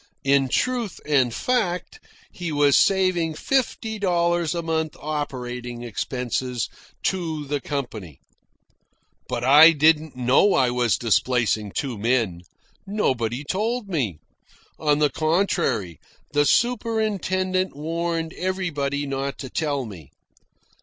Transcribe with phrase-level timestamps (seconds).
[0.23, 1.99] In truth and fact,
[2.31, 6.67] he was saving fifty dollars a month operating expenses
[7.03, 8.19] to the company.
[9.29, 12.41] But I didn't know I was displacing two men.
[12.87, 14.17] Nobody told me.
[14.79, 15.99] On the contrary,
[16.33, 20.09] the superintendent warned everybody not to tell me.